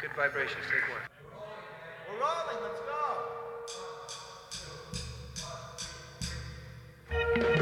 [0.00, 0.64] Good vibrations.
[0.70, 1.00] Take one.
[2.08, 2.62] We're rolling.
[2.62, 2.80] Let's
[7.56, 7.57] go.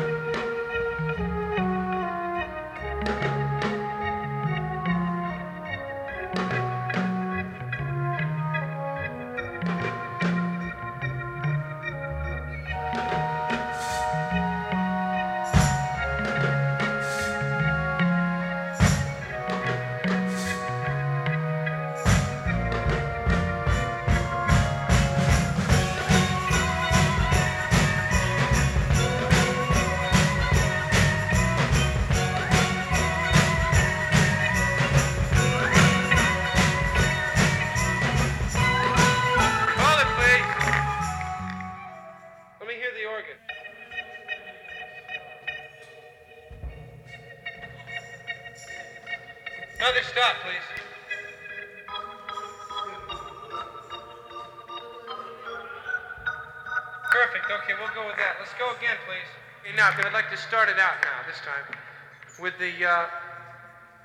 [62.58, 63.06] The uh,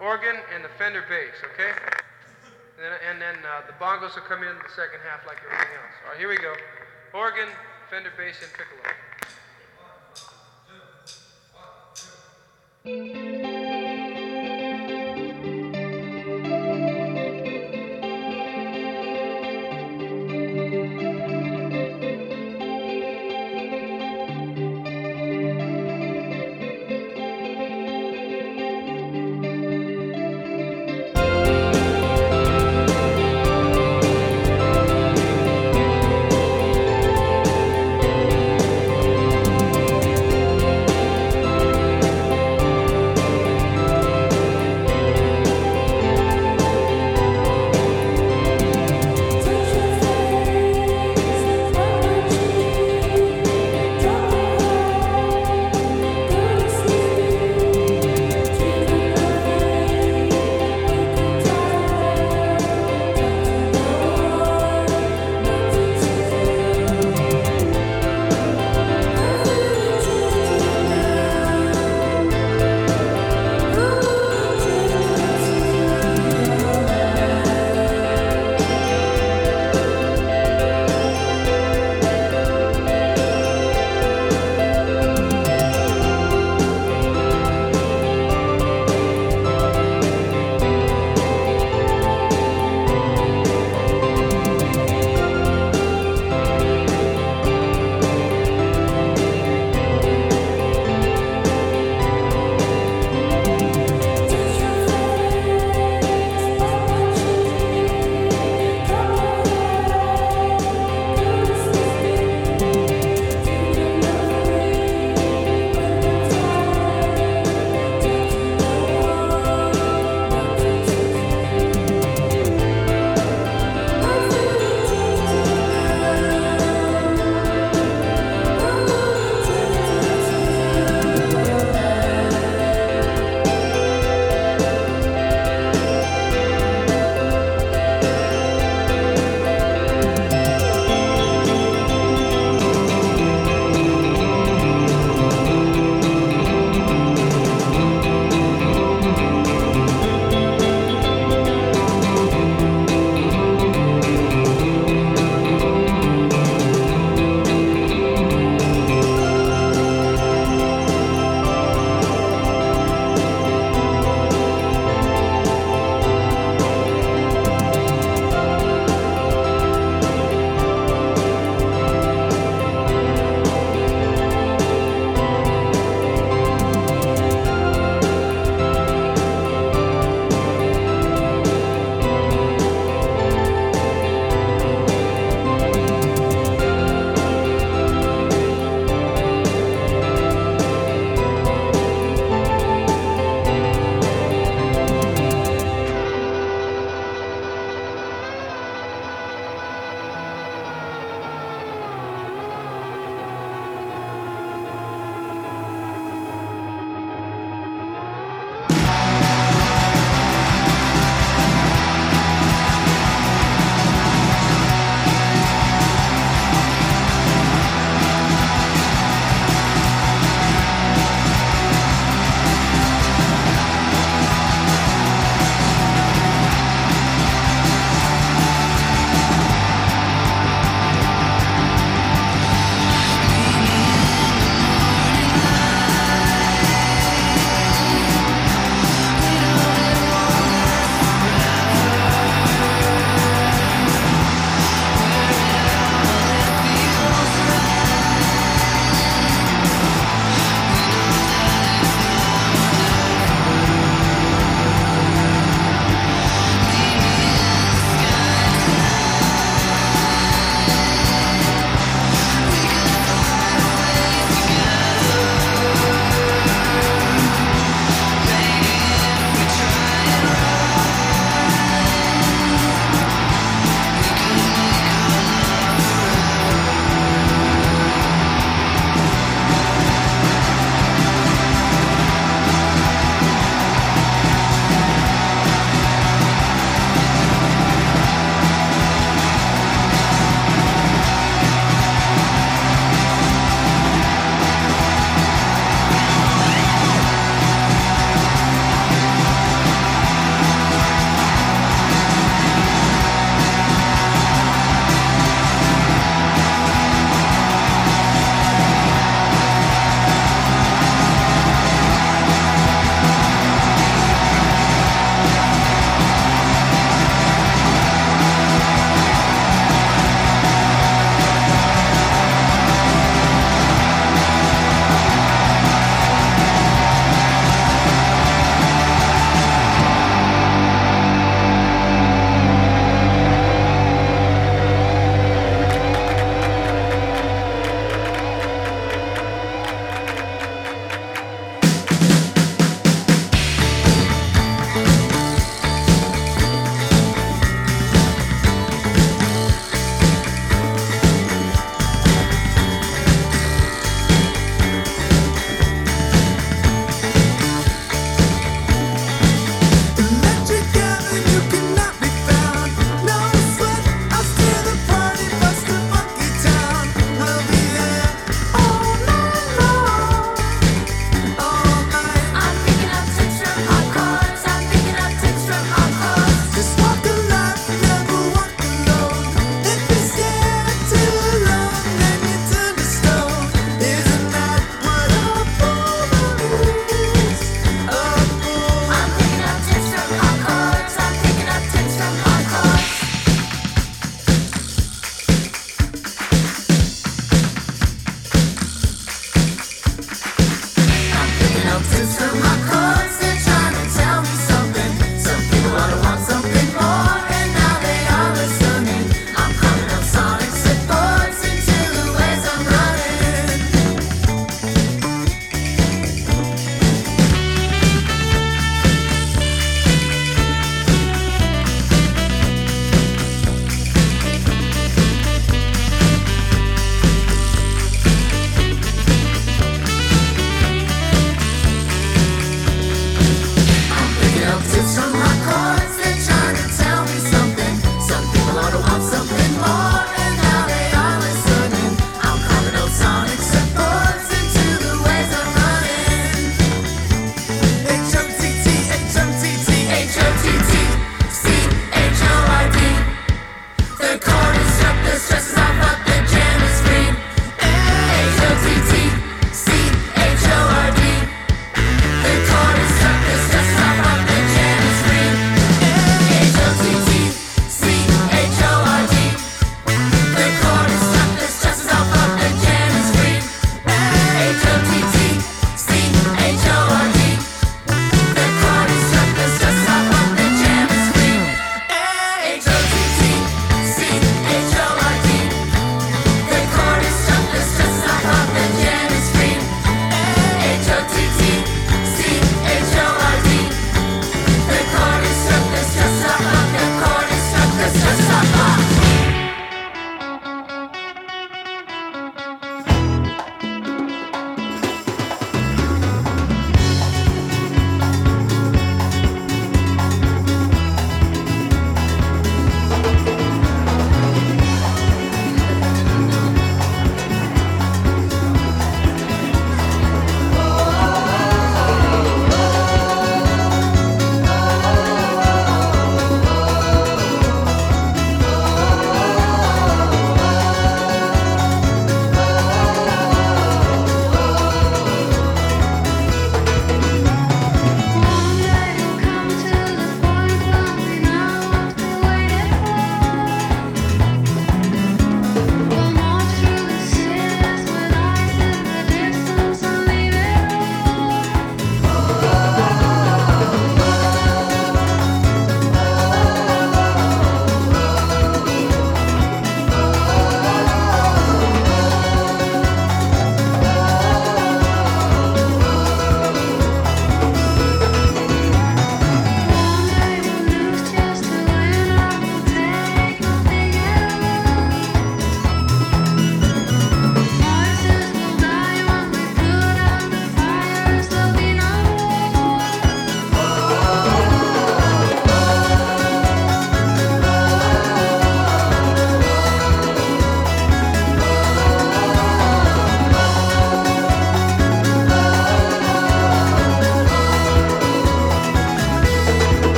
[0.00, 1.72] organ and the Fender bass, okay?
[3.10, 5.94] And then, uh, the bongos will come in the second half like everything else.
[6.04, 6.54] All right, here we go.
[7.12, 7.48] Organ,
[7.90, 8.94] Fender bass, and piccolo.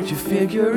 [0.00, 0.69] hard to figure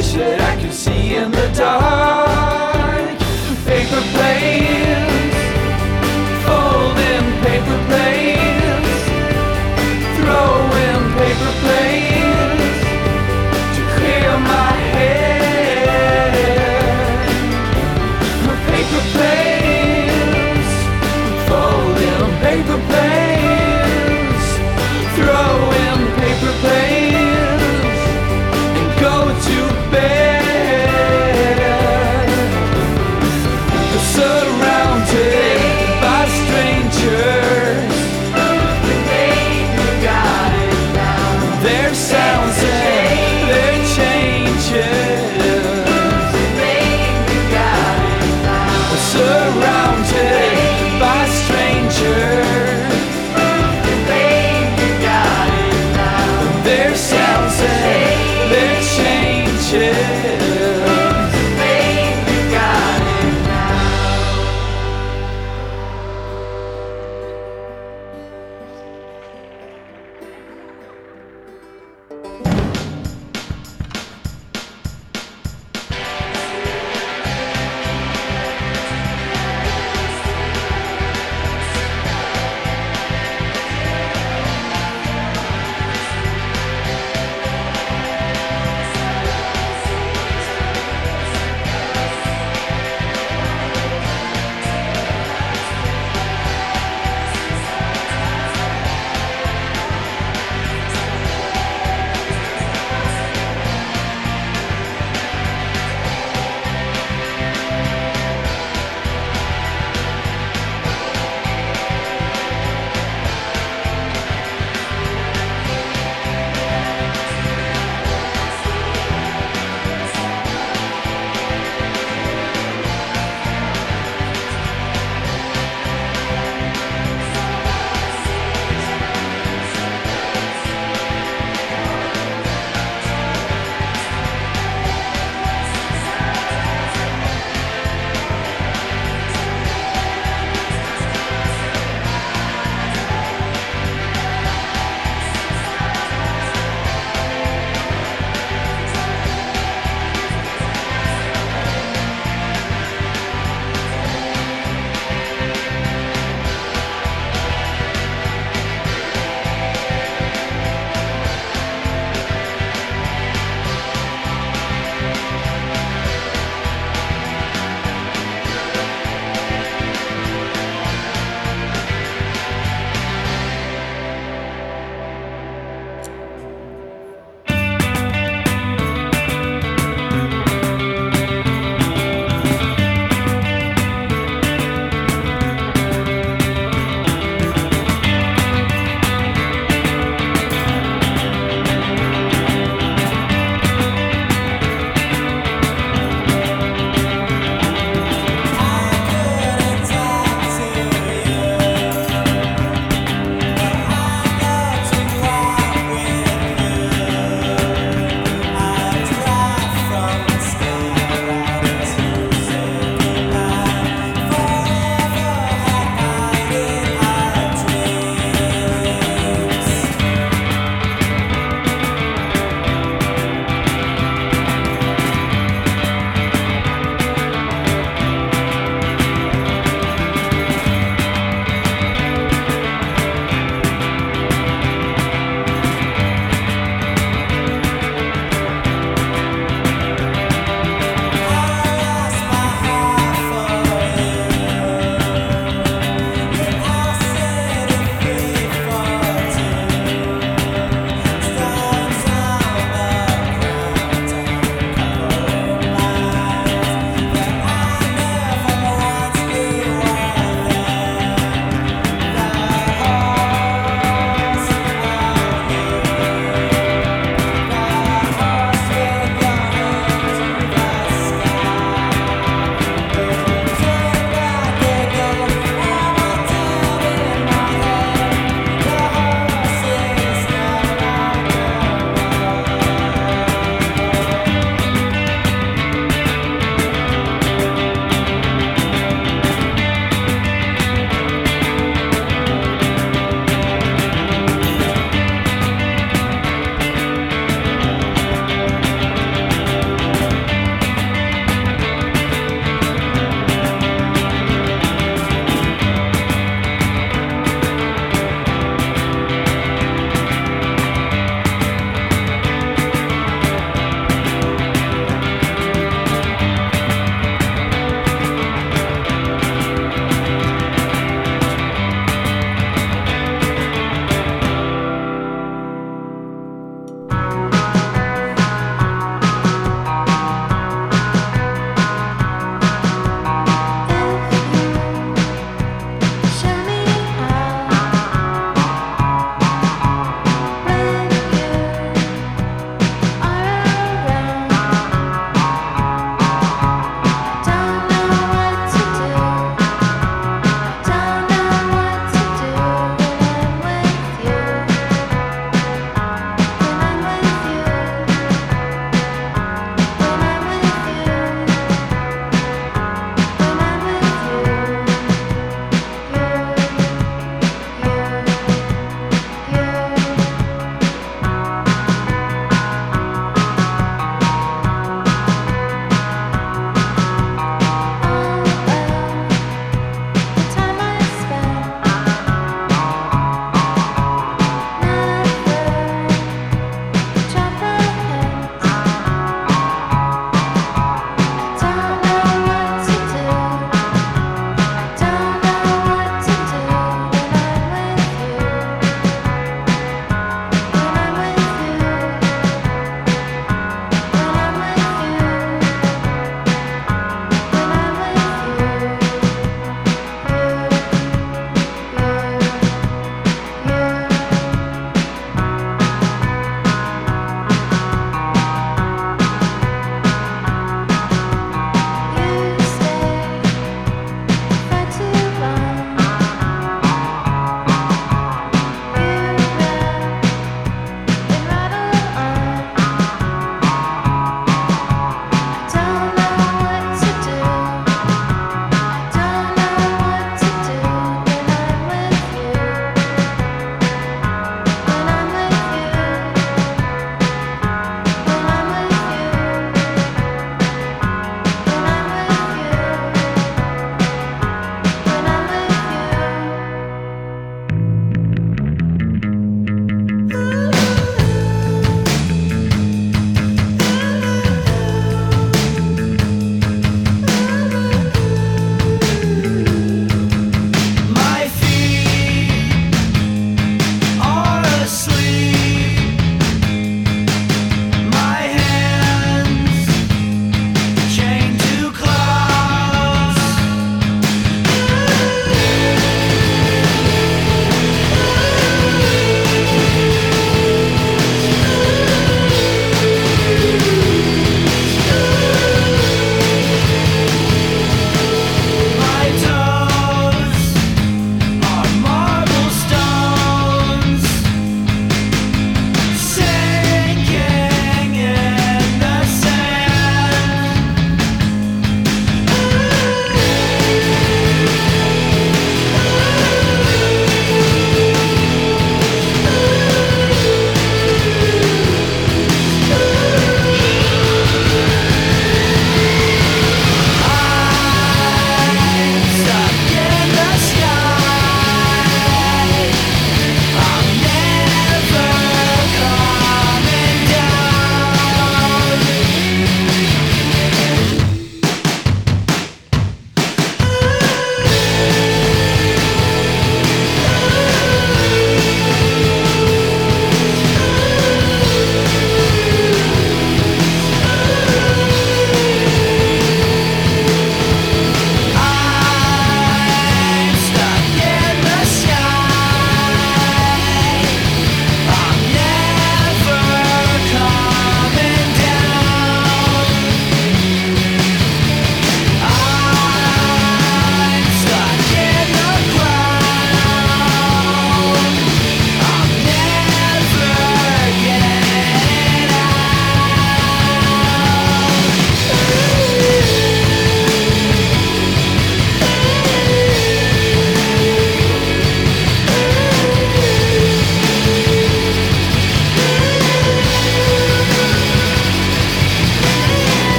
[0.00, 1.99] wish that I could see in the dark.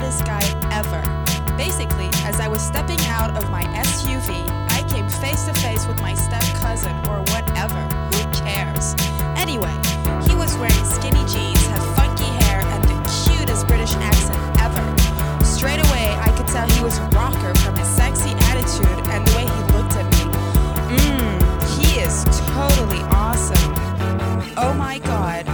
[0.00, 0.40] hottest guy
[0.72, 1.02] ever.
[1.58, 4.32] Basically, as I was stepping out of my SUV,
[4.70, 7.80] I came face to face with my step cousin or whatever.
[8.08, 8.94] Who cares?
[9.36, 9.76] Anyway,
[10.26, 14.84] he was wearing skinny jeans, had funky hair, and the cutest British accent ever.
[15.44, 19.32] Straight away, I could tell he was a rocker from his sexy attitude and the
[19.36, 20.24] way he looked at me.
[20.96, 21.36] Mmm,
[21.76, 22.24] he is
[22.56, 23.74] totally awesome.
[24.56, 25.46] Oh my god,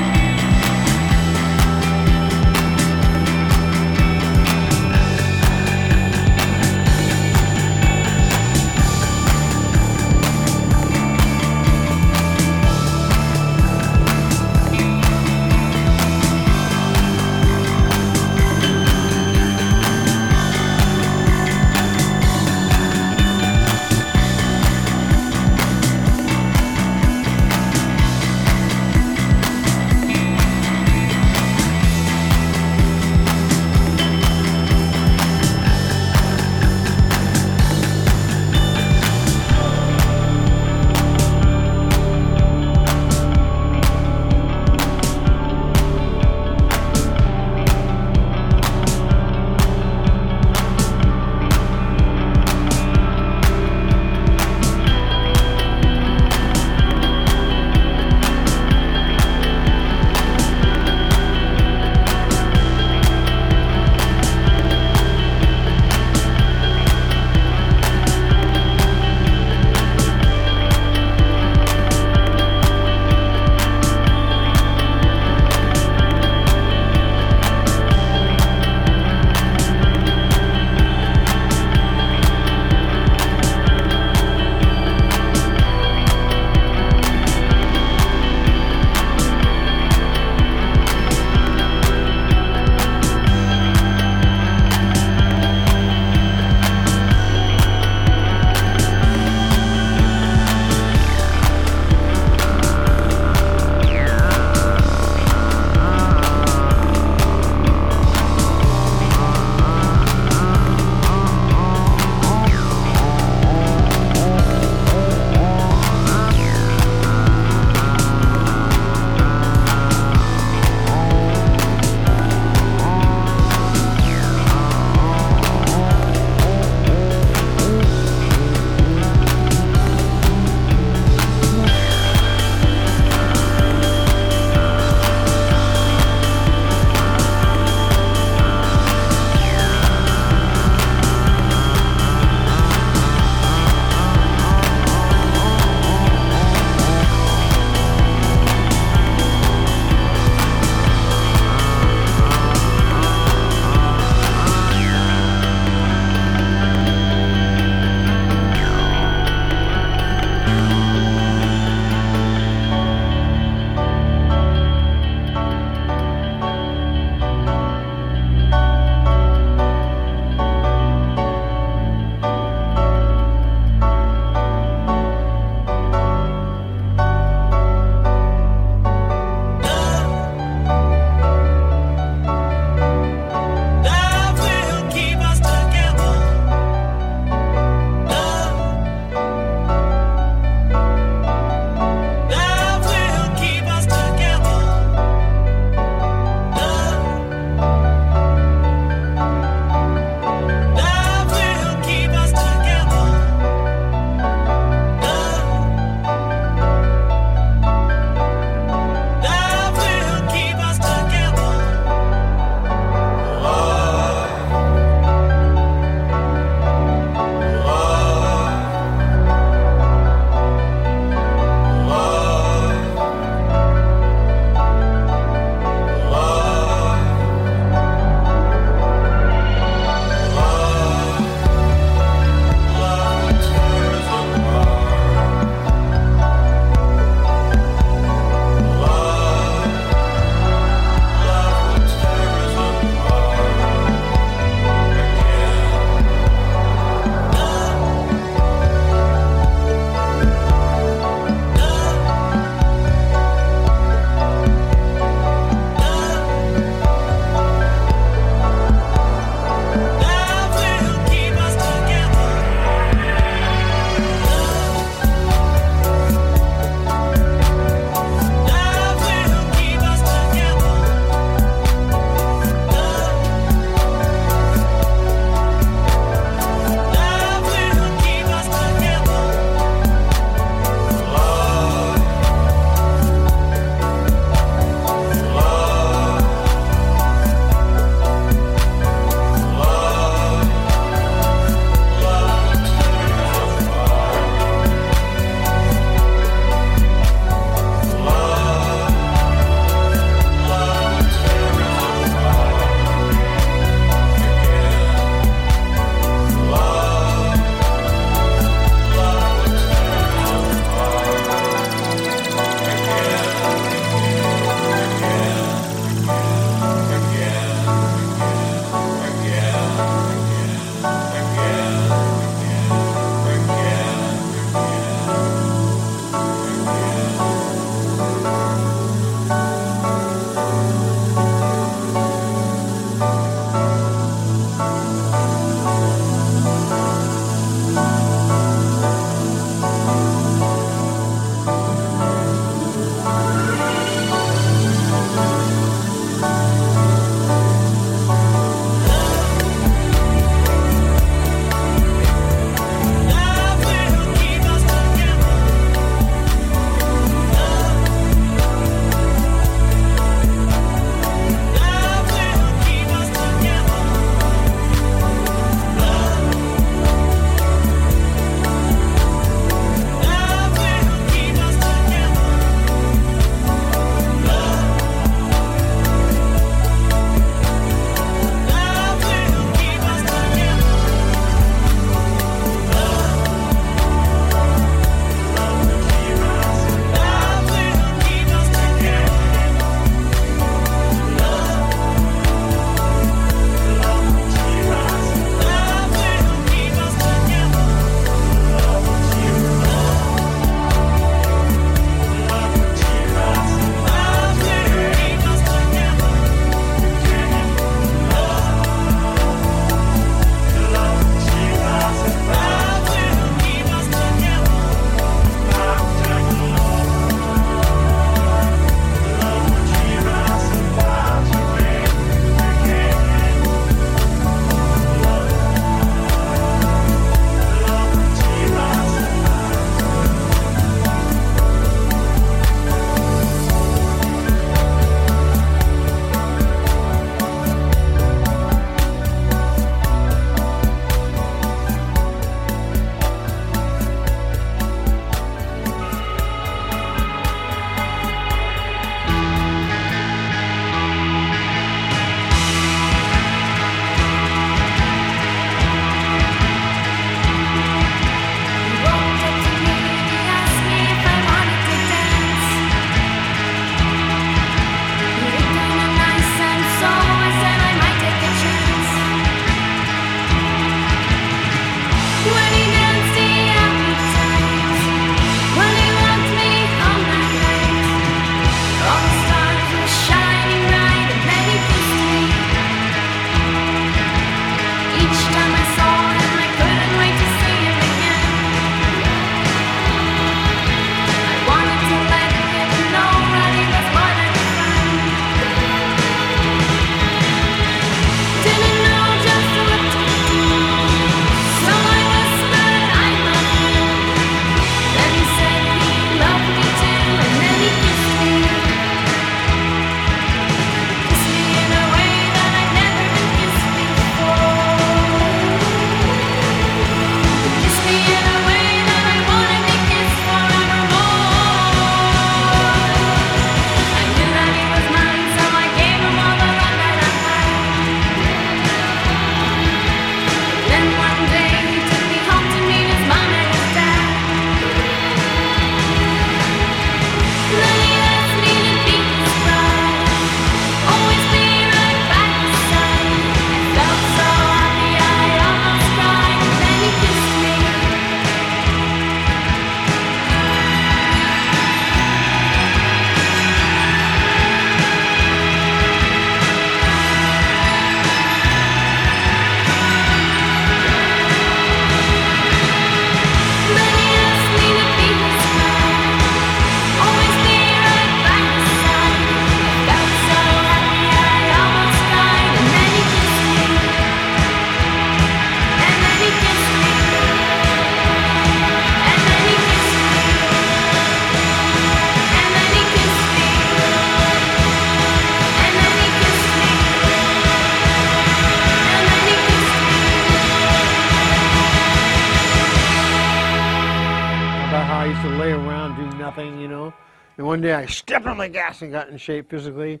[597.74, 600.00] Day I stepped on the gas and got in shape physically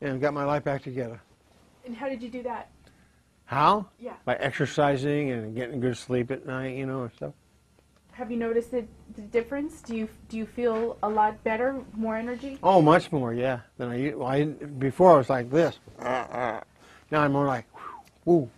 [0.00, 1.20] and got my life back together.
[1.86, 2.70] And how did you do that?
[3.46, 3.86] How?
[3.98, 4.14] Yeah.
[4.24, 7.32] By exercising and getting good sleep at night, you know, and stuff.
[8.12, 8.84] Have you noticed the,
[9.16, 9.82] the difference?
[9.82, 12.58] Do you do you feel a lot better, more energy?
[12.62, 13.60] Oh, much more, yeah.
[13.76, 15.78] Than I, well, I before I was like this.
[16.00, 16.62] Now
[17.12, 17.66] I'm more like,
[18.24, 18.48] whoo,